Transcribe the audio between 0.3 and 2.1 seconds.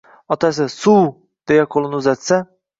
Otasi:— Suv!– deya qo’lin